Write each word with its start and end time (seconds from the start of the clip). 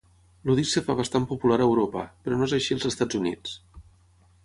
El 0.51 0.55
disc 0.59 0.79
es 0.81 0.85
fa 0.87 0.95
bastant 1.01 1.27
popular 1.33 1.59
a 1.61 1.65
Europa, 1.67 2.07
però 2.25 2.41
no 2.41 2.51
és 2.51 2.59
així 2.59 2.79
als 2.79 2.91
Estats 2.93 3.23
Units. 3.25 3.59